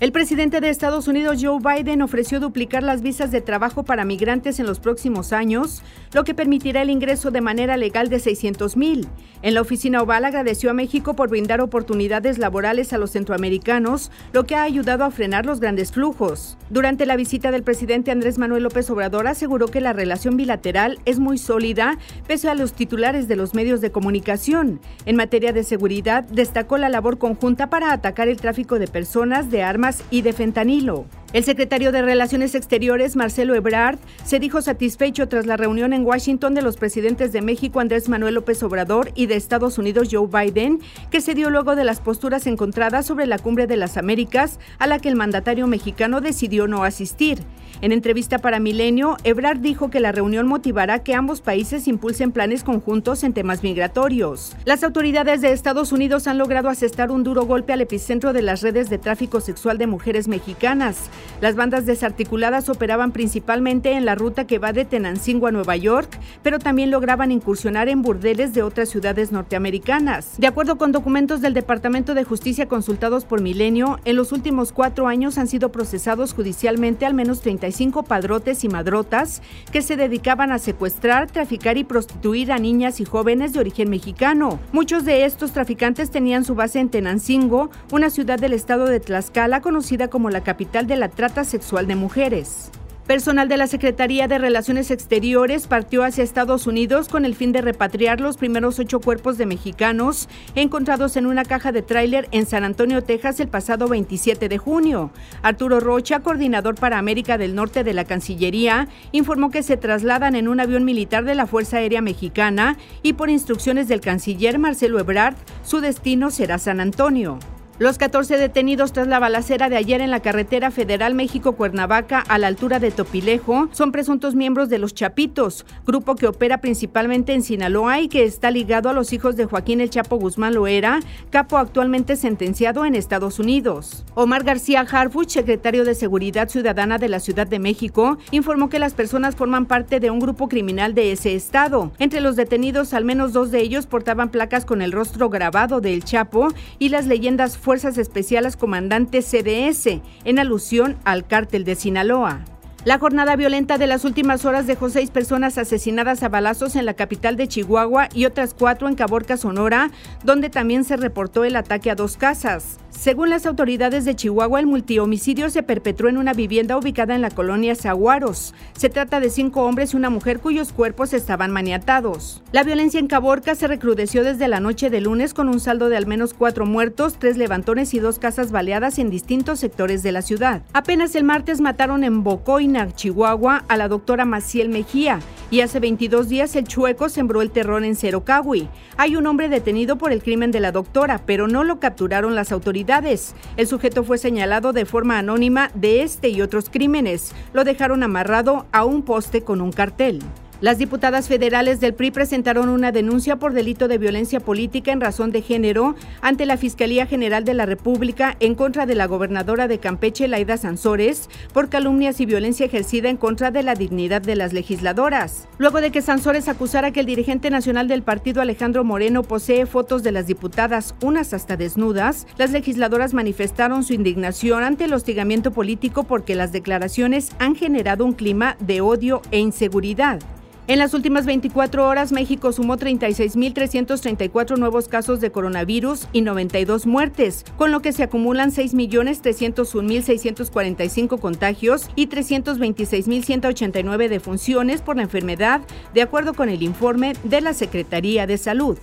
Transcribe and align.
El 0.00 0.12
presidente 0.12 0.62
de 0.62 0.70
Estados 0.70 1.08
Unidos, 1.08 1.42
Joe 1.42 1.58
Biden, 1.60 2.00
ofreció 2.00 2.40
duplicar 2.40 2.82
las 2.82 3.02
visas 3.02 3.30
de 3.30 3.42
trabajo 3.42 3.82
para 3.82 4.06
migrantes 4.06 4.58
en 4.58 4.64
los 4.64 4.80
próximos 4.80 5.34
años, 5.34 5.82
lo 6.14 6.24
que 6.24 6.32
permitirá 6.32 6.80
el 6.80 6.88
ingreso 6.88 7.30
de 7.30 7.42
manera 7.42 7.76
legal 7.76 8.08
de 8.08 8.18
600 8.18 8.78
mil. 8.78 9.06
En 9.42 9.52
la 9.52 9.60
oficina 9.60 10.00
oval 10.00 10.24
agradeció 10.24 10.70
a 10.70 10.72
México 10.72 11.14
por 11.14 11.28
brindar 11.28 11.60
oportunidades 11.60 12.38
laborales 12.38 12.94
a 12.94 12.98
los 12.98 13.10
centroamericanos, 13.10 14.10
lo 14.32 14.44
que 14.44 14.56
ha 14.56 14.62
ayudado 14.62 15.04
a 15.04 15.10
frenar 15.10 15.44
los 15.44 15.60
grandes 15.60 15.92
flujos. 15.92 16.56
Durante 16.70 17.04
la 17.04 17.16
visita 17.16 17.50
del 17.50 17.62
presidente 17.62 18.10
Andrés 18.10 18.38
Manuel 18.38 18.62
López 18.62 18.88
Obrador 18.88 19.26
aseguró 19.26 19.68
que 19.68 19.82
la 19.82 19.92
relación 19.92 20.38
bilateral 20.38 20.98
es 21.04 21.18
muy 21.18 21.36
sólida, 21.36 21.98
pese 22.26 22.48
a 22.48 22.54
los 22.54 22.72
titulares 22.72 23.28
de 23.28 23.36
los 23.36 23.54
medios 23.54 23.82
de 23.82 23.92
comunicación. 23.92 24.80
En 25.04 25.16
materia 25.16 25.52
de 25.52 25.62
seguridad, 25.62 26.24
destacó 26.24 26.78
la 26.78 26.88
labor 26.88 27.18
conjunta 27.18 27.68
para 27.68 27.92
atacar 27.92 28.28
el 28.28 28.38
tráfico 28.38 28.78
de 28.78 28.88
personas, 28.88 29.50
de 29.50 29.62
armas, 29.62 29.89
y 30.10 30.22
de 30.22 30.32
fentanilo. 30.32 31.04
El 31.32 31.44
secretario 31.44 31.92
de 31.92 32.02
Relaciones 32.02 32.56
Exteriores, 32.56 33.14
Marcelo 33.14 33.54
Ebrard, 33.54 34.00
se 34.24 34.40
dijo 34.40 34.62
satisfecho 34.62 35.28
tras 35.28 35.46
la 35.46 35.56
reunión 35.56 35.92
en 35.92 36.04
Washington 36.04 36.54
de 36.54 36.62
los 36.62 36.76
presidentes 36.76 37.30
de 37.30 37.40
México, 37.40 37.78
Andrés 37.78 38.08
Manuel 38.08 38.34
López 38.34 38.60
Obrador, 38.64 39.12
y 39.14 39.26
de 39.26 39.36
Estados 39.36 39.78
Unidos, 39.78 40.08
Joe 40.10 40.26
Biden, 40.26 40.80
que 41.08 41.20
se 41.20 41.34
dio 41.34 41.48
luego 41.48 41.76
de 41.76 41.84
las 41.84 42.00
posturas 42.00 42.48
encontradas 42.48 43.06
sobre 43.06 43.26
la 43.26 43.38
cumbre 43.38 43.68
de 43.68 43.76
las 43.76 43.96
Américas, 43.96 44.58
a 44.80 44.88
la 44.88 44.98
que 44.98 45.08
el 45.08 45.14
mandatario 45.14 45.68
mexicano 45.68 46.20
decidió 46.20 46.66
no 46.66 46.82
asistir. 46.82 47.38
En 47.80 47.92
entrevista 47.92 48.38
para 48.38 48.58
Milenio, 48.58 49.16
Ebrard 49.22 49.60
dijo 49.60 49.88
que 49.88 50.00
la 50.00 50.10
reunión 50.10 50.48
motivará 50.48 51.04
que 51.04 51.14
ambos 51.14 51.40
países 51.40 51.86
impulsen 51.86 52.32
planes 52.32 52.64
conjuntos 52.64 53.22
en 53.22 53.34
temas 53.34 53.62
migratorios. 53.62 54.56
Las 54.64 54.82
autoridades 54.82 55.40
de 55.40 55.52
Estados 55.52 55.92
Unidos 55.92 56.26
han 56.26 56.38
logrado 56.38 56.68
asestar 56.68 57.12
un 57.12 57.22
duro 57.22 57.46
golpe 57.46 57.72
al 57.72 57.80
epicentro 57.80 58.32
de 58.32 58.42
las 58.42 58.62
redes 58.62 58.90
de 58.90 58.98
tráfico 58.98 59.40
sexual 59.40 59.78
de 59.78 59.86
mujeres 59.86 60.26
mexicanas. 60.26 61.08
Las 61.40 61.56
bandas 61.56 61.86
desarticuladas 61.86 62.68
operaban 62.68 63.12
principalmente 63.12 63.92
en 63.92 64.04
la 64.04 64.14
ruta 64.14 64.46
que 64.46 64.58
va 64.58 64.72
de 64.72 64.84
Tenancingo 64.84 65.46
a 65.46 65.52
Nueva 65.52 65.76
York, 65.76 66.18
pero 66.42 66.58
también 66.58 66.90
lograban 66.90 67.32
incursionar 67.32 67.88
en 67.88 68.02
burdeles 68.02 68.52
de 68.52 68.62
otras 68.62 68.88
ciudades 68.88 69.32
norteamericanas. 69.32 70.34
De 70.38 70.46
acuerdo 70.46 70.76
con 70.76 70.92
documentos 70.92 71.40
del 71.40 71.54
Departamento 71.54 72.14
de 72.14 72.24
Justicia 72.24 72.66
consultados 72.66 73.24
por 73.24 73.40
Milenio, 73.40 73.98
en 74.04 74.16
los 74.16 74.32
últimos 74.32 74.72
cuatro 74.72 75.06
años 75.06 75.38
han 75.38 75.46
sido 75.46 75.72
procesados 75.72 76.34
judicialmente 76.34 77.06
al 77.06 77.14
menos 77.14 77.40
35 77.40 78.02
padrotes 78.02 78.64
y 78.64 78.68
madrotas 78.68 79.42
que 79.72 79.82
se 79.82 79.96
dedicaban 79.96 80.52
a 80.52 80.58
secuestrar, 80.58 81.30
traficar 81.30 81.76
y 81.76 81.84
prostituir 81.84 82.52
a 82.52 82.58
niñas 82.58 83.00
y 83.00 83.04
jóvenes 83.04 83.52
de 83.52 83.60
origen 83.60 83.90
mexicano. 83.90 84.58
Muchos 84.72 85.04
de 85.04 85.24
estos 85.24 85.52
traficantes 85.52 86.10
tenían 86.10 86.44
su 86.44 86.54
base 86.54 86.80
en 86.80 86.88
Tenancingo, 86.88 87.70
una 87.92 88.10
ciudad 88.10 88.38
del 88.38 88.52
estado 88.52 88.86
de 88.86 89.00
Tlaxcala 89.00 89.60
conocida 89.60 90.08
como 90.08 90.30
la 90.30 90.42
capital 90.42 90.86
de 90.86 90.96
la 90.96 91.08
trata 91.10 91.44
sexual 91.44 91.86
de 91.86 91.96
mujeres. 91.96 92.70
Personal 93.10 93.48
de 93.48 93.56
la 93.56 93.66
Secretaría 93.66 94.28
de 94.28 94.38
Relaciones 94.38 94.92
Exteriores 94.92 95.66
partió 95.66 96.04
hacia 96.04 96.22
Estados 96.22 96.68
Unidos 96.68 97.08
con 97.08 97.24
el 97.24 97.34
fin 97.34 97.50
de 97.50 97.60
repatriar 97.60 98.20
los 98.20 98.36
primeros 98.36 98.78
ocho 98.78 99.00
cuerpos 99.00 99.36
de 99.36 99.46
mexicanos 99.46 100.28
encontrados 100.54 101.16
en 101.16 101.26
una 101.26 101.44
caja 101.44 101.72
de 101.72 101.82
tráiler 101.82 102.28
en 102.30 102.46
San 102.46 102.62
Antonio, 102.62 103.02
Texas, 103.02 103.40
el 103.40 103.48
pasado 103.48 103.88
27 103.88 104.48
de 104.48 104.58
junio. 104.58 105.10
Arturo 105.42 105.80
Rocha, 105.80 106.20
coordinador 106.20 106.76
para 106.76 106.98
América 106.98 107.36
del 107.36 107.56
Norte 107.56 107.82
de 107.82 107.94
la 107.94 108.04
Cancillería, 108.04 108.86
informó 109.10 109.50
que 109.50 109.64
se 109.64 109.76
trasladan 109.76 110.36
en 110.36 110.46
un 110.46 110.60
avión 110.60 110.84
militar 110.84 111.24
de 111.24 111.34
la 111.34 111.48
Fuerza 111.48 111.78
Aérea 111.78 112.02
Mexicana 112.02 112.78
y 113.02 113.14
por 113.14 113.28
instrucciones 113.28 113.88
del 113.88 114.00
canciller 114.00 114.60
Marcelo 114.60 115.00
Ebrard, 115.00 115.34
su 115.64 115.80
destino 115.80 116.30
será 116.30 116.58
San 116.58 116.78
Antonio. 116.78 117.40
Los 117.80 117.96
14 117.96 118.36
detenidos 118.36 118.92
tras 118.92 119.06
la 119.06 119.18
balacera 119.18 119.70
de 119.70 119.78
ayer 119.78 120.02
en 120.02 120.10
la 120.10 120.20
carretera 120.20 120.70
federal 120.70 121.14
México-Cuernavaca 121.14 122.18
a 122.28 122.36
la 122.36 122.46
altura 122.46 122.78
de 122.78 122.90
Topilejo 122.90 123.70
son 123.72 123.90
presuntos 123.90 124.34
miembros 124.34 124.68
de 124.68 124.76
los 124.76 124.92
Chapitos, 124.92 125.64
grupo 125.86 126.14
que 126.14 126.26
opera 126.26 126.60
principalmente 126.60 127.32
en 127.32 127.42
Sinaloa 127.42 128.00
y 128.00 128.08
que 128.08 128.24
está 128.24 128.50
ligado 128.50 128.90
a 128.90 128.92
los 128.92 129.14
hijos 129.14 129.34
de 129.36 129.46
Joaquín 129.46 129.80
El 129.80 129.88
Chapo 129.88 130.16
Guzmán 130.18 130.56
Loera, 130.56 131.00
capo 131.30 131.56
actualmente 131.56 132.16
sentenciado 132.16 132.84
en 132.84 132.94
Estados 132.94 133.38
Unidos. 133.38 134.04
Omar 134.12 134.44
García 134.44 134.80
Harfuch, 134.80 135.30
secretario 135.30 135.86
de 135.86 135.94
Seguridad 135.94 136.50
Ciudadana 136.50 136.98
de 136.98 137.08
la 137.08 137.18
Ciudad 137.18 137.46
de 137.46 137.60
México, 137.60 138.18
informó 138.30 138.68
que 138.68 138.78
las 138.78 138.92
personas 138.92 139.36
forman 139.36 139.64
parte 139.64 140.00
de 140.00 140.10
un 140.10 140.20
grupo 140.20 140.50
criminal 140.50 140.92
de 140.92 141.12
ese 141.12 141.34
estado. 141.34 141.92
Entre 141.98 142.20
los 142.20 142.36
detenidos, 142.36 142.92
al 142.92 143.06
menos 143.06 143.32
dos 143.32 143.50
de 143.50 143.62
ellos 143.62 143.86
portaban 143.86 144.28
placas 144.28 144.66
con 144.66 144.82
el 144.82 144.92
rostro 144.92 145.30
grabado 145.30 145.80
de 145.80 145.94
El 145.94 146.04
Chapo 146.04 146.48
y 146.78 146.90
las 146.90 147.06
leyendas 147.06 147.56
Fuerzas 147.70 147.98
Especiales 147.98 148.56
Comandante 148.56 149.22
CDS, 149.22 150.00
en 150.24 150.40
alusión 150.40 150.96
al 151.04 151.24
cártel 151.24 151.62
de 151.62 151.76
Sinaloa. 151.76 152.40
La 152.86 152.98
jornada 152.98 153.36
violenta 153.36 153.76
de 153.76 153.86
las 153.86 154.06
últimas 154.06 154.46
horas 154.46 154.66
dejó 154.66 154.88
seis 154.88 155.10
personas 155.10 155.58
asesinadas 155.58 156.22
a 156.22 156.30
balazos 156.30 156.76
en 156.76 156.86
la 156.86 156.94
capital 156.94 157.36
de 157.36 157.46
Chihuahua 157.46 158.08
y 158.14 158.24
otras 158.24 158.54
cuatro 158.54 158.88
en 158.88 158.94
Caborca, 158.94 159.36
Sonora, 159.36 159.90
donde 160.24 160.48
también 160.48 160.84
se 160.84 160.96
reportó 160.96 161.44
el 161.44 161.56
ataque 161.56 161.90
a 161.90 161.94
dos 161.94 162.16
casas. 162.16 162.78
Según 162.88 163.30
las 163.30 163.46
autoridades 163.46 164.04
de 164.04 164.16
Chihuahua, 164.16 164.60
el 164.60 164.66
multihomicidio 164.66 165.48
se 165.48 165.62
perpetró 165.62 166.08
en 166.08 166.16
una 166.16 166.32
vivienda 166.32 166.76
ubicada 166.76 167.14
en 167.14 167.22
la 167.22 167.30
colonia 167.30 167.74
Zaguaros. 167.74 168.52
Se 168.76 168.88
trata 168.88 169.20
de 169.20 169.30
cinco 169.30 169.62
hombres 169.62 169.92
y 169.92 169.96
una 169.96 170.10
mujer 170.10 170.40
cuyos 170.40 170.72
cuerpos 170.72 171.12
estaban 171.12 171.50
maniatados. 171.50 172.42
La 172.50 172.64
violencia 172.64 172.98
en 172.98 173.06
Caborca 173.06 173.54
se 173.54 173.68
recrudeció 173.68 174.24
desde 174.24 174.48
la 174.48 174.60
noche 174.60 174.90
de 174.90 175.00
lunes 175.00 175.34
con 175.34 175.48
un 175.48 175.60
saldo 175.60 175.88
de 175.88 175.96
al 175.96 176.06
menos 176.06 176.34
cuatro 176.34 176.66
muertos, 176.66 177.16
tres 177.18 177.36
levantones 177.36 177.94
y 177.94 178.00
dos 178.00 178.18
casas 178.18 178.50
baleadas 178.50 178.98
en 178.98 179.08
distintos 179.08 179.60
sectores 179.60 180.02
de 180.02 180.12
la 180.12 180.22
ciudad. 180.22 180.62
Apenas 180.72 181.14
el 181.14 181.24
martes 181.24 181.60
mataron 181.60 182.04
en 182.04 182.24
Bocoy 182.24 182.69
Chihuahua, 182.94 183.64
a 183.68 183.76
la 183.76 183.88
doctora 183.88 184.24
Maciel 184.24 184.68
Mejía. 184.68 185.20
Y 185.50 185.62
hace 185.62 185.80
22 185.80 186.28
días 186.28 186.54
el 186.54 186.68
Chueco 186.68 187.08
sembró 187.08 187.42
el 187.42 187.50
terror 187.50 187.82
en 187.84 187.96
Cerocahui. 187.96 188.68
Hay 188.96 189.16
un 189.16 189.26
hombre 189.26 189.48
detenido 189.48 189.96
por 189.96 190.12
el 190.12 190.22
crimen 190.22 190.52
de 190.52 190.60
la 190.60 190.70
doctora, 190.70 191.20
pero 191.26 191.48
no 191.48 191.64
lo 191.64 191.80
capturaron 191.80 192.34
las 192.34 192.52
autoridades. 192.52 193.34
El 193.56 193.66
sujeto 193.66 194.04
fue 194.04 194.18
señalado 194.18 194.72
de 194.72 194.84
forma 194.84 195.18
anónima 195.18 195.70
de 195.74 196.02
este 196.02 196.28
y 196.28 196.40
otros 196.40 196.70
crímenes. 196.70 197.32
Lo 197.52 197.64
dejaron 197.64 198.02
amarrado 198.02 198.66
a 198.70 198.84
un 198.84 199.02
poste 199.02 199.42
con 199.42 199.60
un 199.60 199.72
cartel. 199.72 200.20
Las 200.60 200.76
diputadas 200.76 201.26
federales 201.26 201.80
del 201.80 201.94
PRI 201.94 202.10
presentaron 202.10 202.68
una 202.68 202.92
denuncia 202.92 203.36
por 203.36 203.54
delito 203.54 203.88
de 203.88 203.96
violencia 203.96 204.40
política 204.40 204.92
en 204.92 205.00
razón 205.00 205.32
de 205.32 205.40
género 205.40 205.94
ante 206.20 206.44
la 206.44 206.58
Fiscalía 206.58 207.06
General 207.06 207.46
de 207.46 207.54
la 207.54 207.64
República 207.64 208.36
en 208.40 208.54
contra 208.54 208.84
de 208.84 208.94
la 208.94 209.06
gobernadora 209.06 209.68
de 209.68 209.78
Campeche, 209.78 210.28
Laida 210.28 210.58
Sansores, 210.58 211.30
por 211.54 211.70
calumnias 211.70 212.20
y 212.20 212.26
violencia 212.26 212.66
ejercida 212.66 213.08
en 213.08 213.16
contra 213.16 213.50
de 213.50 213.62
la 213.62 213.74
dignidad 213.74 214.20
de 214.20 214.36
las 214.36 214.52
legisladoras. 214.52 215.48
Luego 215.56 215.80
de 215.80 215.90
que 215.90 216.02
Sansores 216.02 216.46
acusara 216.46 216.90
que 216.90 217.00
el 217.00 217.06
dirigente 217.06 217.48
nacional 217.48 217.88
del 217.88 218.02
partido, 218.02 218.42
Alejandro 218.42 218.84
Moreno, 218.84 219.22
posee 219.22 219.64
fotos 219.64 220.02
de 220.02 220.12
las 220.12 220.26
diputadas, 220.26 220.94
unas 221.00 221.32
hasta 221.32 221.56
desnudas, 221.56 222.26
las 222.36 222.50
legisladoras 222.50 223.14
manifestaron 223.14 223.82
su 223.82 223.94
indignación 223.94 224.62
ante 224.62 224.84
el 224.84 224.92
hostigamiento 224.92 225.52
político 225.52 226.04
porque 226.04 226.34
las 226.34 226.52
declaraciones 226.52 227.30
han 227.38 227.56
generado 227.56 228.04
un 228.04 228.12
clima 228.12 228.58
de 228.60 228.82
odio 228.82 229.22
e 229.30 229.38
inseguridad. 229.38 230.20
En 230.70 230.78
las 230.78 230.94
últimas 230.94 231.26
24 231.26 231.84
horas, 231.84 232.12
México 232.12 232.52
sumó 232.52 232.76
36.334 232.76 234.56
nuevos 234.56 234.86
casos 234.86 235.20
de 235.20 235.32
coronavirus 235.32 236.06
y 236.12 236.20
92 236.20 236.86
muertes, 236.86 237.44
con 237.56 237.72
lo 237.72 237.82
que 237.82 237.92
se 237.92 238.04
acumulan 238.04 238.52
6.301.645 238.52 241.18
contagios 241.18 241.88
y 241.96 242.06
326.189 242.06 244.08
defunciones 244.08 244.80
por 244.80 244.94
la 244.94 245.02
enfermedad, 245.02 245.62
de 245.92 246.02
acuerdo 246.02 246.34
con 246.34 246.48
el 246.48 246.62
informe 246.62 247.14
de 247.24 247.40
la 247.40 247.52
Secretaría 247.52 248.28
de 248.28 248.38
Salud. 248.38 248.78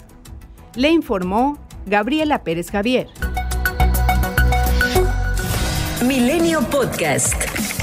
Le 0.75 0.89
informó 0.89 1.57
Gabriela 1.85 2.43
Pérez 2.43 2.69
Javier. 2.69 3.07
Milenio 6.05 6.59
Podcast. 6.63 7.76